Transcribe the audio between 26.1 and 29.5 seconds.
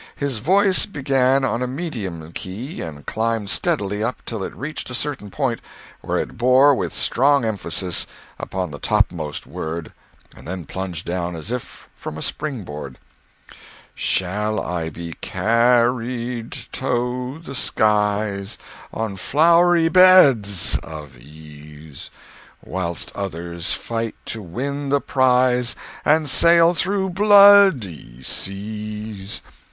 sail thro' blood y seas?